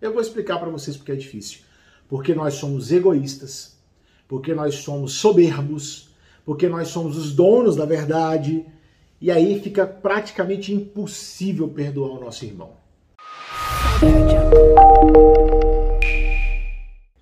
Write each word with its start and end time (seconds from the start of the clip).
Eu 0.00 0.12
vou 0.12 0.20
explicar 0.20 0.58
para 0.58 0.68
vocês 0.68 0.94
porque 0.94 1.12
é 1.12 1.16
difícil. 1.16 1.60
Porque 2.06 2.34
nós 2.34 2.54
somos 2.54 2.92
egoístas, 2.92 3.78
porque 4.28 4.54
nós 4.54 4.74
somos 4.76 5.14
soberbos, 5.14 6.10
porque 6.44 6.68
nós 6.68 6.88
somos 6.88 7.16
os 7.16 7.34
donos 7.34 7.74
da 7.74 7.86
verdade, 7.86 8.64
e 9.20 9.30
aí 9.30 9.58
fica 9.60 9.86
praticamente 9.86 10.72
impossível 10.72 11.66
perdoar 11.68 12.10
o 12.10 12.20
nosso 12.20 12.44
irmão. 12.44 12.72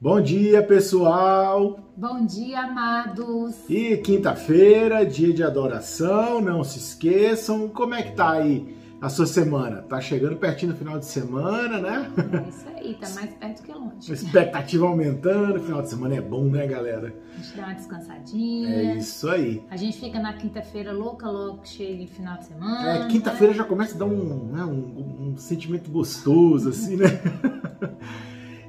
Bom 0.00 0.20
dia, 0.20 0.60
pessoal! 0.62 1.78
Bom 1.96 2.26
dia, 2.26 2.60
amados! 2.60 3.54
E 3.70 3.96
quinta-feira, 3.98 5.06
dia 5.06 5.32
de 5.32 5.44
adoração, 5.44 6.40
não 6.40 6.64
se 6.64 6.78
esqueçam. 6.78 7.68
Como 7.68 7.94
é 7.94 8.02
que 8.02 8.16
tá 8.16 8.32
aí 8.32 8.83
a 9.04 9.10
sua 9.10 9.26
semana? 9.26 9.82
Tá 9.82 10.00
chegando 10.00 10.34
pertinho 10.36 10.72
do 10.72 10.78
final 10.78 10.98
de 10.98 11.04
semana, 11.04 11.78
né? 11.78 12.10
É 12.16 12.48
isso 12.48 12.66
aí, 12.74 12.94
tá 12.94 13.10
mais 13.10 13.34
perto 13.34 13.62
que 13.62 13.70
longe. 13.70 14.10
Expectativa 14.10 14.86
aumentando, 14.86 15.60
final 15.60 15.82
de 15.82 15.90
semana 15.90 16.14
é 16.14 16.22
bom, 16.22 16.44
né, 16.44 16.66
galera? 16.66 17.14
A 17.34 17.36
gente 17.36 17.54
dá 17.54 17.64
uma 17.64 17.74
descansadinha. 17.74 18.68
É 18.70 18.96
isso 18.96 19.28
aí. 19.28 19.62
A 19.68 19.76
gente 19.76 20.00
fica 20.00 20.18
na 20.18 20.32
quinta-feira 20.32 20.90
louca, 20.90 21.28
louca, 21.28 21.66
cheio 21.66 21.98
de 21.98 22.06
final 22.06 22.38
de 22.38 22.46
semana. 22.46 23.04
É, 23.04 23.08
quinta-feira 23.08 23.52
já 23.52 23.64
começa 23.64 23.94
a 23.94 23.98
dar 23.98 24.06
um, 24.06 24.46
né, 24.46 24.64
um, 24.64 25.32
um 25.32 25.36
sentimento 25.36 25.90
gostoso, 25.90 26.70
assim, 26.70 26.96
né? 26.96 27.08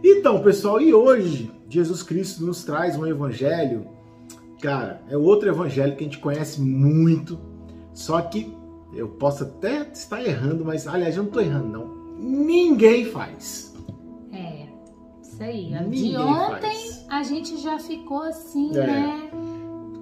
Então, 0.08 0.44
pessoal, 0.44 0.80
e 0.80 0.94
hoje 0.94 1.52
Jesus 1.68 2.04
Cristo 2.04 2.46
nos 2.46 2.64
traz 2.64 2.96
um 2.96 3.08
evangelho, 3.08 3.88
cara, 4.62 5.02
é 5.10 5.18
outro 5.18 5.50
evangelho 5.50 5.96
que 5.96 6.04
a 6.04 6.08
gente 6.08 6.20
conhece 6.20 6.62
muito, 6.62 7.40
só 7.92 8.22
que 8.22 8.55
eu 8.94 9.08
posso 9.10 9.44
até 9.44 9.90
estar 9.92 10.22
errando, 10.24 10.64
mas 10.66 10.88
aliás, 10.88 11.16
eu 11.16 11.24
não 11.24 11.30
estou 11.30 11.42
errando, 11.44 11.68
não. 11.68 11.96
Ninguém 12.18 13.06
faz. 13.06 13.74
É, 14.32 14.68
isso 15.22 15.42
aí. 15.44 15.72
Ninguém 15.84 16.12
de 16.12 16.18
ontem 16.18 16.62
faz. 16.62 17.06
a 17.10 17.24
gente 17.24 17.58
já 17.58 17.78
ficou 17.78 18.22
assim, 18.22 18.76
É. 18.78 18.88
né? 18.88 19.30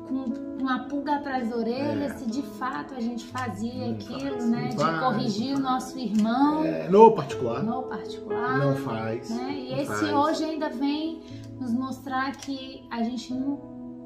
Com 0.08 0.44
uma 0.62 0.80
pulga 0.88 1.16
atrás 1.16 1.50
da 1.50 1.58
orelha, 1.58 2.06
É. 2.06 2.10
se 2.14 2.26
de 2.30 2.42
fato 2.44 2.94
a 2.94 3.00
gente 3.00 3.26
fazia 3.26 3.74
Não 3.88 3.94
aquilo, 3.96 4.20
faz, 4.32 4.50
né? 4.50 4.68
De 4.70 4.78
faz, 4.78 5.00
corrigir 5.00 5.56
o 5.56 5.60
nosso 5.60 5.98
irmão 5.98 6.64
É, 6.64 6.88
no 6.88 7.12
particular, 7.12 7.64
no 7.64 7.84
particular. 7.84 8.60
não 8.60 8.76
faz. 8.78 9.30
né? 9.32 9.52
E 9.54 9.72
não 9.72 9.78
esse 9.80 9.88
faz. 10.06 10.14
hoje 10.14 10.44
ainda 10.46 10.70
vem 10.70 11.22
nos 11.60 11.74
mostrar 11.74 12.32
que 12.38 12.84
a 12.92 13.02
gente 13.04 13.34
não 13.34 13.58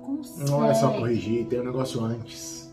consegue. 0.04 0.50
Não 0.50 0.66
é 0.66 0.73
só 0.73 0.92
corrigir, 0.92 1.46
tem 1.48 1.60
um 1.60 1.66
negócio 1.66 2.02
antes. 2.04 2.67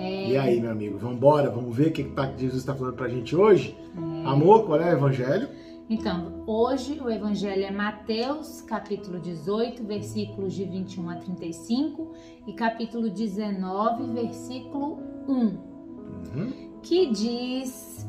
É, 0.00 0.30
E 0.30 0.36
aí, 0.38 0.60
meu 0.60 0.70
amigo, 0.70 0.98
vamos 0.98 1.16
embora, 1.16 1.50
vamos 1.50 1.76
ver 1.76 1.88
o 1.88 1.92
que, 1.92 2.02
Jesus 2.38 2.60
está 2.60 2.74
falando 2.74 2.94
pra 2.94 3.08
gente 3.08 3.36
hoje? 3.36 3.76
é. 3.96 4.26
Amor, 4.26 4.64
qual 4.66 4.80
é 4.80 4.90
o 4.90 4.96
evangelho? 4.96 5.48
Então, 5.88 6.44
hoje 6.46 7.00
o 7.04 7.10
evangelho 7.10 7.64
é 7.64 7.70
Mateus, 7.70 8.62
capítulo 8.62 9.18
18, 9.18 9.82
versículos 9.84 10.54
de 10.54 10.64
21 10.64 11.10
a 11.10 11.16
35 11.16 12.12
e 12.46 12.52
capítulo 12.52 13.10
19, 13.10 14.12
versículo 14.12 14.98
1, 15.28 15.34
Uhum. 15.34 16.52
que 16.82 17.10
diz 17.10 18.08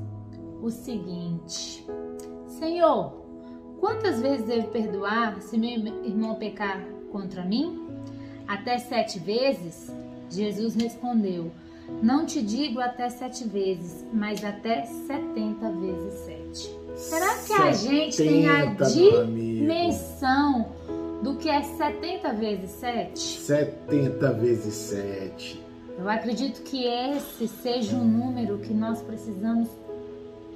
o 0.62 0.70
seguinte: 0.70 1.84
Senhor, 2.46 3.14
quantas 3.80 4.22
vezes 4.22 4.46
devo 4.46 4.68
perdoar 4.68 5.42
se 5.42 5.58
meu 5.58 5.72
irmão 6.06 6.36
pecar 6.36 6.82
contra 7.12 7.44
mim? 7.44 7.80
Até 8.48 8.78
sete 8.78 9.18
vezes? 9.18 9.92
Jesus 10.30 10.76
respondeu: 10.76 11.52
Não 12.02 12.26
te 12.26 12.42
digo 12.42 12.80
até 12.80 13.10
sete 13.10 13.48
vezes, 13.48 14.06
mas 14.14 14.44
até 14.44 14.86
setenta 14.86 15.72
vezes 15.72 16.14
sete. 16.26 16.82
Será 16.96 17.36
que 17.38 17.54
a 17.54 17.72
gente 17.72 18.18
tem 18.18 18.48
a 18.48 18.78
70, 18.78 18.96
meu 18.96 19.22
amigo. 19.22 19.60
dimensão 19.60 20.66
do 21.22 21.36
que 21.36 21.50
é 21.50 21.62
70 21.62 22.34
vezes 22.34 22.72
7? 22.72 23.20
70 23.20 24.34
vezes 24.34 24.74
7. 24.74 25.62
Eu 25.98 26.10
acredito 26.10 26.62
que 26.64 26.86
esse 26.86 27.48
seja 27.48 27.96
um 27.96 28.04
número 28.04 28.58
que 28.58 28.74
nós 28.74 29.02
precisamos 29.02 29.70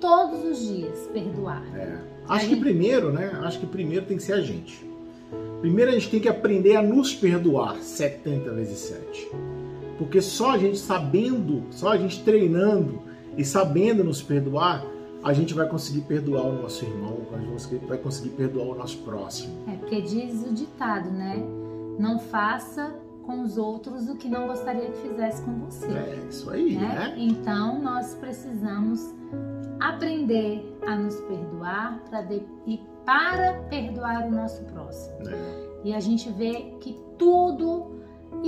todos 0.01 0.43
os 0.43 0.59
dias 0.59 1.07
perdoar. 1.13 1.63
É. 1.75 1.97
Acho 2.27 2.47
que 2.49 2.55
primeiro, 2.55 3.11
né? 3.11 3.31
Acho 3.43 3.59
que 3.59 3.65
primeiro 3.65 4.05
tem 4.05 4.17
que 4.17 4.23
ser 4.23 4.33
a 4.33 4.41
gente. 4.41 4.83
Primeiro 5.61 5.91
a 5.91 5.93
gente 5.93 6.09
tem 6.09 6.19
que 6.19 6.29
aprender 6.29 6.75
a 6.75 6.81
nos 6.81 7.13
perdoar 7.13 7.77
70 7.77 8.51
vezes 8.51 8.77
7. 8.79 9.29
Porque 9.97 10.21
só 10.21 10.51
a 10.51 10.57
gente 10.57 10.77
sabendo, 10.77 11.63
só 11.71 11.89
a 11.89 11.97
gente 11.97 12.23
treinando 12.23 13.01
e 13.37 13.43
sabendo 13.45 14.03
nos 14.03 14.21
perdoar, 14.21 14.85
a 15.23 15.33
gente 15.33 15.53
vai 15.53 15.67
conseguir 15.67 16.01
perdoar 16.01 16.43
o 16.43 16.61
nosso 16.61 16.85
irmão, 16.85 17.17
a 17.33 17.37
gente 17.39 17.85
vai 17.85 17.97
conseguir 17.97 18.29
perdoar 18.29 18.67
o 18.67 18.75
nosso 18.75 18.97
próximo. 18.99 19.53
É 19.67 19.75
porque 19.77 20.01
diz 20.01 20.43
o 20.45 20.53
ditado, 20.53 21.09
né? 21.09 21.43
Não 21.97 22.19
faça 22.19 22.93
com 23.25 23.41
os 23.41 23.57
outros 23.57 24.07
o 24.07 24.15
que 24.15 24.27
não 24.27 24.45
gostaria 24.47 24.85
que 24.91 25.07
fizesse 25.07 25.41
com 25.43 25.53
você. 25.61 25.87
É 25.87 26.19
isso 26.29 26.49
aí, 26.51 26.75
né? 26.75 26.87
né? 26.87 27.15
Então 27.17 27.81
nós 27.81 28.13
precisamos 28.15 29.11
aprender 29.79 30.77
a 30.85 30.95
nos 30.95 31.15
perdoar 31.21 31.99
pra 32.09 32.21
de- 32.21 32.43
e 32.67 32.79
para 33.05 33.53
perdoar 33.69 34.27
o 34.27 34.31
nosso 34.31 34.63
próximo. 34.65 35.15
É. 35.29 35.65
E 35.83 35.93
a 35.93 35.99
gente 35.99 36.29
vê 36.31 36.73
que 36.79 36.99
tudo 37.17 37.94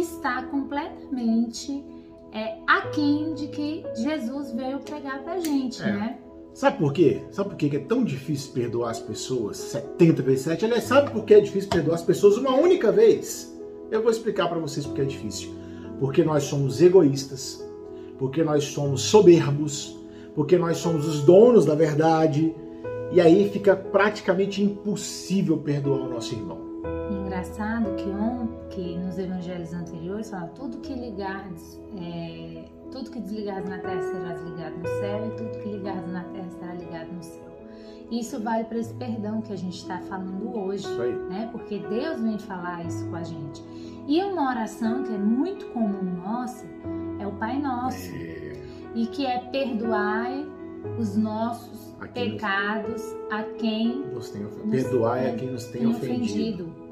está 0.01 0.43
completamente 0.43 1.83
é, 2.31 2.57
aquém 2.67 3.33
de 3.33 3.47
que 3.47 3.83
Jesus 3.95 4.51
veio 4.51 4.79
pregar 4.79 5.23
pra 5.23 5.39
gente, 5.39 5.81
É. 5.81 5.91
né? 5.91 6.17
Sabe 6.53 6.79
por 6.79 6.91
quê? 6.91 7.21
Sabe 7.29 7.49
por 7.49 7.55
quê 7.55 7.69
que 7.69 7.75
é 7.75 7.79
tão 7.81 8.03
difícil 8.03 8.51
perdoar 8.51 8.89
as 8.89 8.99
pessoas 8.99 9.57
70 9.57 10.23
vezes 10.23 10.41
7? 10.45 10.65
Aliás, 10.65 10.83
sabe 10.85 11.11
por 11.11 11.23
que 11.23 11.35
é 11.35 11.39
difícil 11.39 11.69
perdoar 11.69 11.95
as 11.95 12.01
pessoas 12.01 12.35
uma 12.35 12.55
única 12.55 12.91
vez? 12.91 13.55
Eu 13.91 14.01
vou 14.01 14.09
explicar 14.09 14.49
pra 14.49 14.57
vocês 14.57 14.85
porque 14.85 15.01
é 15.01 15.05
difícil. 15.05 15.53
Porque 15.99 16.23
nós 16.23 16.43
somos 16.43 16.81
egoístas, 16.81 17.63
porque 18.17 18.43
nós 18.43 18.63
somos 18.63 19.03
soberbos, 19.03 19.95
porque 20.33 20.57
nós 20.57 20.77
somos 20.77 21.07
os 21.07 21.21
donos 21.21 21.63
da 21.63 21.75
verdade, 21.75 22.55
e 23.11 23.21
aí 23.21 23.49
fica 23.49 23.75
praticamente 23.75 24.61
impossível 24.61 25.57
perdoar 25.59 26.01
o 26.01 26.09
nosso 26.09 26.33
irmão. 26.33 26.57
Engraçado 27.37 27.95
que, 27.97 28.09
on, 28.09 28.47
que 28.71 28.97
nos 28.97 29.19
evangelhos 29.19 29.71
anteriores 29.71 30.31
fala 30.31 30.47
tudo 30.55 30.79
que 30.79 30.91
ligares, 30.91 31.79
é, 32.01 32.65
tudo 32.91 33.11
que 33.11 33.19
desligares 33.19 33.69
na 33.69 33.77
terra 33.77 34.01
será 34.01 34.33
desligado 34.33 34.77
no 34.79 34.87
céu 34.87 35.27
e 35.27 35.37
tudo 35.37 35.51
que 35.61 35.69
ligares 35.69 36.11
na 36.11 36.23
terra 36.23 36.49
será 36.49 36.73
ligado 36.73 37.11
no 37.13 37.21
céu. 37.21 37.43
Isso 38.09 38.39
vale 38.41 38.63
para 38.63 38.79
esse 38.79 38.91
perdão 38.95 39.39
que 39.41 39.53
a 39.53 39.55
gente 39.55 39.77
está 39.77 39.99
falando 39.99 40.57
hoje, 40.57 40.87
né? 41.29 41.47
Porque 41.51 41.77
Deus 41.77 42.19
vem 42.21 42.39
falar 42.39 42.83
isso 42.87 43.07
com 43.07 43.15
a 43.17 43.23
gente. 43.23 43.63
E 44.07 44.19
uma 44.23 44.49
oração 44.49 45.03
que 45.03 45.13
é 45.13 45.17
muito 45.19 45.67
comum 45.67 46.01
nossa 46.25 46.65
é 47.19 47.27
o 47.27 47.33
Pai 47.33 47.61
Nosso 47.61 48.15
É, 48.15 48.53
e 48.95 49.05
que 49.05 49.27
é 49.27 49.37
perdoai 49.51 50.43
os 50.99 51.15
nossos 51.15 51.93
A 51.99 52.07
quem 52.07 52.31
nos- 52.31 52.41
pecados 52.41 53.15
a 53.29 53.43
quem 53.59 53.99
nos 54.11 54.31
tem 54.31 54.41
Nos- 54.41 54.55
é 54.55 55.29
é, 55.29 55.35
quem 55.35 55.51
nos 55.51 55.65
tem, 55.65 55.81
tem 55.81 55.87
ofendido. 55.91 56.63
ofendido, 56.63 56.86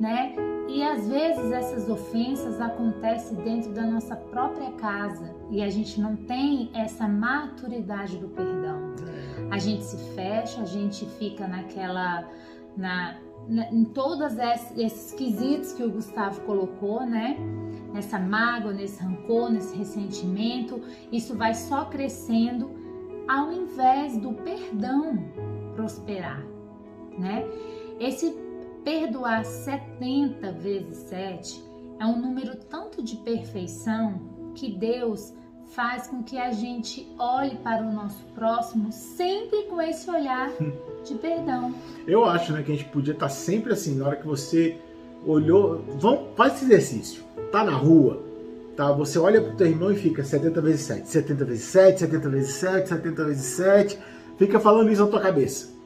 né? 0.00 0.34
E 0.66 0.82
às 0.82 1.06
vezes 1.08 1.52
essas 1.52 1.88
ofensas 1.90 2.60
acontecem 2.60 3.36
dentro 3.38 3.70
da 3.72 3.82
nossa 3.82 4.16
própria 4.16 4.70
casa 4.72 5.34
e 5.50 5.62
a 5.62 5.68
gente 5.68 6.00
não 6.00 6.16
tem 6.16 6.70
essa 6.74 7.06
maturidade 7.06 8.16
do 8.16 8.28
perdão. 8.28 8.94
A 9.50 9.58
gente 9.58 9.84
se 9.84 9.96
fecha, 10.14 10.62
a 10.62 10.64
gente 10.64 11.04
fica 11.18 11.46
naquela 11.46 12.26
na, 12.76 13.16
na- 13.48 13.70
em 13.72 13.84
todos 13.84 14.38
es- 14.38 14.72
esses 14.78 15.12
quesitos 15.12 15.72
que 15.72 15.82
o 15.82 15.90
Gustavo 15.90 16.40
colocou, 16.42 17.04
né? 17.04 17.36
Nessa 17.92 18.18
mágoa, 18.18 18.72
nesse 18.72 19.02
rancor, 19.02 19.50
nesse 19.50 19.76
ressentimento, 19.76 20.80
isso 21.10 21.34
vai 21.36 21.52
só 21.54 21.86
crescendo 21.86 22.70
ao 23.28 23.52
invés 23.52 24.16
do 24.16 24.32
perdão 24.34 25.18
prosperar, 25.74 26.44
né? 27.18 27.44
Esse 27.98 28.34
perdoar 28.84 29.44
70 29.44 30.52
vezes 30.52 30.98
7 31.08 31.62
é 31.98 32.06
um 32.06 32.20
número 32.20 32.56
tanto 32.56 33.02
de 33.02 33.16
perfeição 33.16 34.20
que 34.54 34.70
Deus 34.70 35.34
faz 35.72 36.06
com 36.06 36.22
que 36.22 36.36
a 36.36 36.50
gente 36.50 37.06
olhe 37.18 37.56
para 37.56 37.82
o 37.82 37.92
nosso 37.92 38.24
próximo 38.34 38.90
sempre 38.90 39.64
com 39.64 39.80
esse 39.80 40.10
olhar 40.10 40.50
de 41.04 41.14
perdão. 41.14 41.74
Eu 42.06 42.24
acho, 42.24 42.52
né, 42.52 42.62
que 42.62 42.72
a 42.72 42.74
gente 42.74 42.88
podia 42.88 43.12
estar 43.14 43.28
sempre 43.28 43.72
assim, 43.72 43.96
na 43.96 44.06
hora 44.06 44.16
que 44.16 44.26
você 44.26 44.76
olhou, 45.24 45.84
vamos, 45.98 46.28
faz 46.36 46.54
esse 46.54 46.64
exercício. 46.64 47.22
Tá 47.52 47.62
na 47.62 47.72
rua, 47.72 48.22
tá? 48.76 48.90
Você 48.92 49.18
olha 49.18 49.40
pro 49.40 49.56
teu 49.56 49.66
irmão 49.66 49.92
e 49.92 49.96
fica 49.96 50.24
70 50.24 50.60
vezes 50.60 50.80
7, 50.82 51.08
70 51.08 51.44
vezes 51.44 51.64
7, 51.64 52.00
70 52.00 52.28
vezes 52.30 52.54
7, 52.54 52.88
70 52.88 53.24
vezes 53.24 53.44
7, 53.44 53.98
fica 54.38 54.58
falando 54.58 54.90
isso 54.90 55.04
na 55.04 55.10
tua 55.10 55.20
cabeça. 55.20 55.79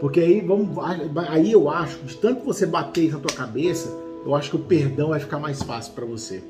Porque 0.00 0.20
aí 0.20 0.40
vamos, 0.40 0.76
aí 1.28 1.52
eu 1.52 1.68
acho 1.68 1.98
que 1.98 2.06
de 2.06 2.16
tanto 2.16 2.44
você 2.44 2.66
bater 2.66 3.04
isso 3.04 3.16
na 3.16 3.22
tua 3.22 3.36
cabeça, 3.36 3.88
eu 4.24 4.34
acho 4.34 4.50
que 4.50 4.56
o 4.56 4.60
perdão 4.60 5.08
vai 5.08 5.20
ficar 5.20 5.38
mais 5.38 5.62
fácil 5.62 5.92
para 5.94 6.04
você. 6.04 6.42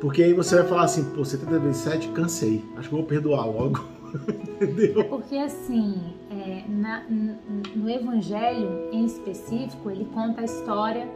Porque 0.00 0.22
aí 0.22 0.32
você 0.32 0.56
vai 0.56 0.66
falar 0.66 0.84
assim, 0.84 1.04
pô, 1.10 1.24
70 1.24 1.58
vezes 1.58 1.82
7, 1.82 2.08
cansei. 2.08 2.64
Acho 2.76 2.88
que 2.88 2.94
vou 2.94 3.04
perdoar 3.04 3.44
logo. 3.46 3.84
Entendeu? 4.26 5.00
É 5.00 5.04
porque 5.04 5.36
assim, 5.36 6.00
é, 6.30 6.64
na, 6.68 7.04
no 7.76 7.88
Evangelho 7.88 8.88
em 8.92 9.04
específico, 9.04 9.90
ele 9.90 10.06
conta 10.06 10.40
a 10.40 10.44
história 10.44 11.06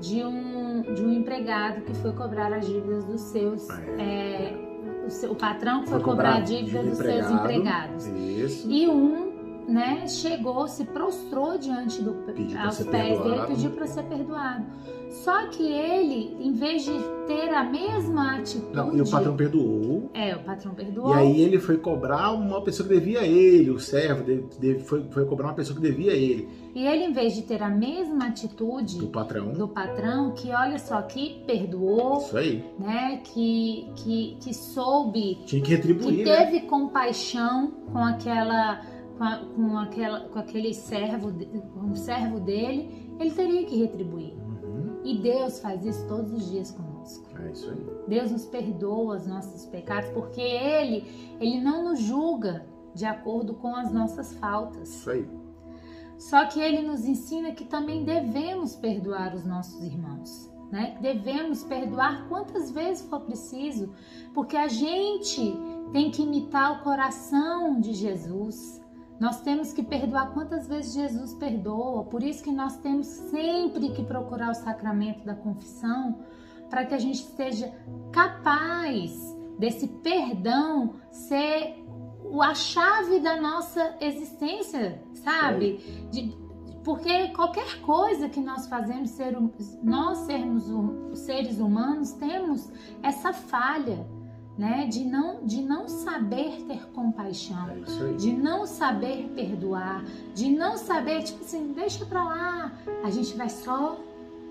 de 0.00 0.24
um, 0.24 0.80
de 0.94 1.02
um 1.02 1.12
empregado 1.12 1.82
que 1.82 1.94
foi 1.96 2.12
cobrar 2.12 2.52
as 2.52 2.66
dívidas 2.66 3.04
dos 3.04 3.20
seus. 3.20 3.68
É. 3.68 3.74
É, 3.98 5.04
o, 5.06 5.10
seu, 5.10 5.32
o, 5.32 5.34
patrão 5.34 5.82
que 5.82 5.90
foi, 5.90 5.98
foi 5.98 6.10
cobrar, 6.10 6.32
cobrar 6.32 6.38
a 6.38 6.40
dívida 6.40 6.82
dos 6.82 6.98
empregado, 6.98 7.28
seus 7.28 7.40
empregados. 7.40 8.06
Isso. 8.06 8.70
E 8.70 8.88
um 8.88 9.29
né, 9.68 10.06
chegou, 10.08 10.66
se 10.66 10.84
prostrou 10.84 11.58
diante 11.58 12.02
do, 12.02 12.16
aos 12.58 12.78
pés 12.78 12.88
perdoado. 12.88 13.30
dele, 13.30 13.46
pediu 13.46 13.70
para 13.70 13.86
ser 13.86 14.02
perdoado. 14.04 14.64
Só 15.10 15.48
que 15.48 15.62
ele, 15.62 16.36
em 16.40 16.52
vez 16.52 16.84
de 16.84 16.92
ter 17.26 17.52
a 17.52 17.64
mesma 17.64 18.36
atitude. 18.36 18.76
Não, 18.76 18.96
e 18.96 19.00
o 19.00 19.10
patrão 19.10 19.36
perdoou. 19.36 20.08
É, 20.14 20.36
o 20.36 20.40
patrão 20.40 20.72
perdoou. 20.72 21.14
E 21.14 21.18
aí 21.18 21.40
ele 21.40 21.58
foi 21.58 21.76
cobrar 21.78 22.30
uma 22.30 22.62
pessoa 22.62 22.88
que 22.88 22.94
devia 22.94 23.20
a 23.20 23.26
ele, 23.26 23.70
o 23.70 23.80
servo, 23.80 24.22
deve, 24.22 24.46
deve, 24.58 24.78
foi, 24.80 25.02
foi 25.10 25.24
cobrar 25.26 25.48
uma 25.48 25.54
pessoa 25.54 25.74
que 25.74 25.82
devia 25.82 26.12
a 26.12 26.14
ele. 26.14 26.48
E 26.74 26.86
ele, 26.86 27.04
em 27.04 27.12
vez 27.12 27.34
de 27.34 27.42
ter 27.42 27.60
a 27.60 27.68
mesma 27.68 28.26
atitude 28.26 28.98
do 28.98 29.08
patrão, 29.08 29.52
do 29.52 29.66
patrão 29.66 30.32
que 30.32 30.52
olha 30.52 30.78
só, 30.78 31.02
que 31.02 31.42
perdoou, 31.44 32.18
Isso 32.18 32.36
aí. 32.36 32.64
né? 32.78 33.20
Que, 33.24 33.88
que, 33.96 34.36
que 34.40 34.54
soube. 34.54 35.40
Tinha 35.44 35.60
que 35.60 35.70
retribuir. 35.70 36.18
Que 36.18 36.24
né? 36.24 36.46
teve 36.46 36.60
compaixão 36.66 37.72
com 37.92 37.98
aquela. 37.98 38.80
Com, 39.20 39.24
a, 39.24 39.36
com, 39.54 39.78
aquela, 39.78 40.20
com 40.30 40.38
aquele 40.38 40.72
servo, 40.72 41.30
com 41.74 41.90
o 41.90 41.94
servo 41.94 42.40
dele, 42.40 43.14
ele 43.20 43.30
teria 43.32 43.66
que 43.66 43.76
retribuir. 43.76 44.32
E 45.04 45.18
Deus 45.18 45.60
faz 45.60 45.84
isso 45.84 46.06
todos 46.08 46.32
os 46.32 46.50
dias 46.50 46.70
conosco. 46.70 47.26
É 47.38 47.52
isso 47.52 47.70
aí. 47.70 47.86
Deus 48.08 48.30
nos 48.30 48.46
perdoa 48.46 49.16
os 49.16 49.26
nossos 49.26 49.66
pecados 49.66 50.08
porque 50.12 50.40
Ele, 50.40 51.36
Ele 51.38 51.60
não 51.60 51.84
nos 51.84 52.00
julga 52.00 52.64
de 52.94 53.04
acordo 53.04 53.52
com 53.52 53.76
as 53.76 53.92
nossas 53.92 54.32
faltas. 54.36 54.88
Isso 54.88 55.10
aí. 55.10 55.28
Só 56.16 56.46
que 56.46 56.58
Ele 56.58 56.80
nos 56.80 57.04
ensina 57.04 57.52
que 57.52 57.66
também 57.66 58.04
devemos 58.04 58.74
perdoar 58.74 59.34
os 59.34 59.44
nossos 59.44 59.84
irmãos. 59.84 60.50
Né? 60.72 60.96
Devemos 61.02 61.62
perdoar 61.62 62.26
quantas 62.26 62.70
vezes 62.70 63.06
for 63.06 63.20
preciso, 63.20 63.92
porque 64.32 64.56
a 64.56 64.68
gente 64.68 65.54
tem 65.92 66.10
que 66.10 66.22
imitar 66.22 66.72
o 66.80 66.82
coração 66.82 67.78
de 67.78 67.92
Jesus. 67.92 68.80
Nós 69.20 69.42
temos 69.42 69.70
que 69.74 69.82
perdoar 69.82 70.32
quantas 70.32 70.66
vezes 70.66 70.94
Jesus 70.94 71.34
perdoa. 71.34 72.04
Por 72.04 72.22
isso 72.22 72.42
que 72.42 72.50
nós 72.50 72.78
temos 72.78 73.06
sempre 73.06 73.90
que 73.90 74.02
procurar 74.02 74.50
o 74.50 74.54
sacramento 74.54 75.26
da 75.26 75.34
confissão 75.34 76.18
para 76.70 76.86
que 76.86 76.94
a 76.94 76.98
gente 76.98 77.16
esteja 77.16 77.70
capaz 78.10 79.12
desse 79.58 79.86
perdão 79.86 80.94
ser 81.10 81.84
a 82.40 82.54
chave 82.54 83.20
da 83.20 83.38
nossa 83.38 83.96
existência, 84.00 85.04
sabe? 85.12 85.76
De, 86.10 86.34
porque 86.82 87.28
qualquer 87.28 87.82
coisa 87.82 88.26
que 88.26 88.40
nós 88.40 88.68
fazemos, 88.68 89.10
ser, 89.10 89.36
nós 89.82 90.18
sermos 90.18 90.64
seres 91.18 91.58
humanos, 91.58 92.12
temos 92.12 92.72
essa 93.02 93.34
falha 93.34 94.06
né? 94.60 94.86
De 94.90 95.02
não, 95.06 95.42
de 95.42 95.62
não 95.62 95.88
saber 95.88 96.62
ter 96.68 96.86
compaixão, 96.92 97.66
é 97.70 98.12
de 98.18 98.30
não 98.30 98.66
saber 98.66 99.32
perdoar, 99.34 100.04
de 100.34 100.50
não 100.50 100.76
saber, 100.76 101.22
tipo 101.22 101.42
assim, 101.42 101.72
deixa 101.72 102.04
pra 102.04 102.22
lá, 102.22 102.72
a 103.02 103.10
gente 103.10 103.34
vai 103.38 103.48
só 103.48 103.98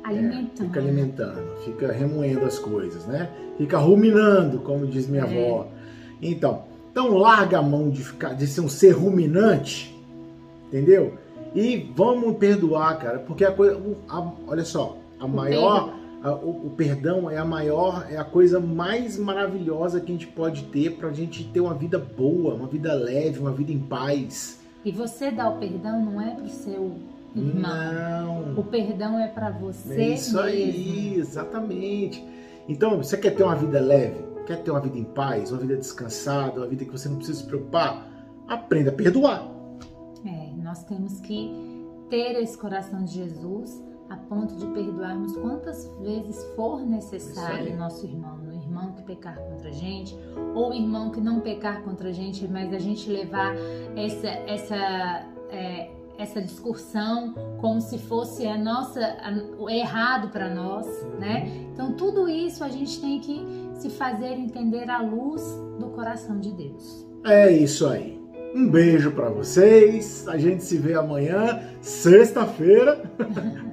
alimentando. 0.03 0.63
É, 0.63 0.65
fica 0.65 0.79
alimentando, 0.79 1.55
fica 1.63 1.91
remoendo 1.91 2.43
as 2.43 2.57
coisas, 2.57 3.05
né? 3.05 3.29
Fica 3.55 3.77
ruminando, 3.77 4.57
como 4.61 4.87
diz 4.87 5.07
minha 5.07 5.25
é. 5.25 5.43
avó. 5.43 5.67
Então, 6.19 6.63
então 6.91 7.15
larga 7.15 7.59
a 7.59 7.61
mão 7.61 7.91
de 7.91 8.03
ficar, 8.03 8.33
de 8.33 8.47
ser 8.47 8.61
um 8.61 8.69
ser 8.69 8.93
ruminante, 8.93 9.95
entendeu? 10.69 11.19
E 11.53 11.91
vamos 11.95 12.35
perdoar, 12.37 12.97
cara, 12.97 13.19
porque 13.19 13.45
a 13.45 13.51
coisa, 13.51 13.79
a, 14.09 14.31
olha 14.47 14.65
só, 14.65 14.97
a 15.19 15.25
o 15.25 15.29
maior 15.29 15.98
o, 16.23 16.67
o, 16.67 16.73
perdão 16.75 17.29
é 17.29 17.37
a 17.37 17.45
maior, 17.45 18.05
é 18.09 18.17
a 18.17 18.25
coisa 18.25 18.59
mais 18.59 19.17
maravilhosa 19.17 20.01
que 20.01 20.11
a 20.11 20.15
gente 20.15 20.27
pode 20.27 20.63
ter 20.65 20.97
para 20.97 21.09
a 21.09 21.13
gente 21.13 21.45
ter 21.45 21.61
uma 21.61 21.73
vida 21.73 21.97
boa, 21.97 22.55
uma 22.55 22.67
vida 22.67 22.93
leve, 22.93 23.39
uma 23.39 23.51
vida 23.51 23.71
em 23.71 23.79
paz. 23.79 24.59
E 24.83 24.91
você 24.91 25.31
dá 25.31 25.49
o 25.49 25.57
perdão 25.57 26.03
não 26.03 26.21
é 26.21 26.31
para 26.31 26.43
o 26.43 26.49
seu 26.49 26.93
irmão. 27.33 27.61
Não. 27.61 28.59
O 28.59 28.63
perdão 28.63 29.17
é 29.17 29.27
para 29.27 29.49
você. 29.49 29.93
É 29.93 30.09
isso 30.09 30.35
mesmo. 30.35 30.49
aí, 30.49 31.15
exatamente. 31.15 32.25
Então, 32.67 32.97
você 32.97 33.17
quer 33.17 33.31
ter 33.31 33.43
uma 33.43 33.55
vida 33.55 33.79
leve? 33.79 34.27
Quer 34.45 34.61
ter 34.61 34.71
uma 34.71 34.79
vida 34.81 34.97
em 34.97 35.05
paz, 35.05 35.51
uma 35.51 35.61
vida 35.61 35.77
descansada, 35.77 36.59
uma 36.59 36.67
vida 36.67 36.83
que 36.83 36.91
você 36.91 37.07
não 37.07 37.17
precisa 37.17 37.39
se 37.39 37.45
preocupar? 37.45 38.07
Aprenda 38.47 38.89
a 38.89 38.93
perdoar. 38.93 39.49
É, 40.25 40.53
nós 40.61 40.83
temos 40.83 41.19
que 41.21 41.49
ter 42.09 42.41
esse 42.41 42.57
coração 42.57 43.05
de 43.05 43.13
Jesus 43.13 43.88
a 44.09 44.15
ponto 44.15 44.55
de 44.55 44.65
perdoarmos 44.67 45.35
quantas 45.37 45.89
vezes 46.01 46.43
for 46.55 46.81
necessário 46.85 47.77
nosso 47.77 48.05
irmão, 48.05 48.39
o 48.47 48.51
irmão 48.51 48.91
que 48.93 49.03
pecar 49.03 49.37
contra 49.39 49.69
a 49.69 49.71
gente, 49.71 50.17
ou 50.55 50.71
o 50.71 50.73
irmão 50.73 51.11
que 51.11 51.21
não 51.21 51.39
pecar 51.39 51.83
contra 51.83 52.09
a 52.09 52.11
gente, 52.11 52.47
mas 52.47 52.73
a 52.73 52.79
gente 52.79 53.09
levar 53.09 53.55
essa, 53.95 54.27
essa, 54.27 55.25
é, 55.51 55.91
essa 56.17 56.41
discussão 56.41 57.33
como 57.59 57.79
se 57.79 57.97
fosse 57.99 58.47
a 58.47 58.57
nossa 58.57 58.99
a, 58.99 59.61
o 59.61 59.69
errado 59.69 60.29
para 60.29 60.53
nós, 60.53 60.87
né? 61.19 61.47
Então 61.73 61.93
tudo 61.93 62.27
isso 62.27 62.63
a 62.63 62.69
gente 62.69 62.99
tem 62.99 63.19
que 63.19 63.45
se 63.75 63.89
fazer 63.89 64.33
entender 64.33 64.89
à 64.89 65.01
luz 65.01 65.41
do 65.79 65.87
coração 65.89 66.39
de 66.39 66.51
Deus. 66.51 67.07
É 67.23 67.51
isso 67.51 67.87
aí. 67.87 68.19
Um 68.53 68.67
beijo 68.67 69.11
para 69.11 69.29
vocês. 69.29 70.27
A 70.27 70.37
gente 70.37 70.63
se 70.63 70.77
vê 70.77 70.95
amanhã, 70.95 71.61
sexta-feira. 71.81 73.03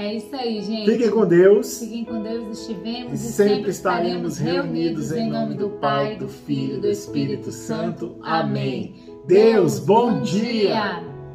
É 0.00 0.14
isso 0.14 0.34
aí, 0.34 0.62
gente. 0.62 0.90
Fiquem 0.90 1.10
com 1.10 1.26
Deus. 1.26 1.78
Fiquem 1.78 2.04
com 2.06 2.22
Deus, 2.22 2.60
estivemos 2.60 3.22
e, 3.22 3.28
e 3.28 3.32
sempre 3.32 3.70
estaremos 3.70 4.38
reunidos 4.38 5.12
em 5.12 5.28
nome 5.28 5.54
do 5.54 5.68
Pai, 5.68 6.16
do 6.16 6.26
Filho 6.26 6.78
e 6.78 6.80
do 6.80 6.88
Espírito 6.88 7.52
Santo. 7.52 8.16
Amém. 8.22 8.94
Deus, 9.26 9.78
bom 9.78 10.22
dia. 10.22 11.09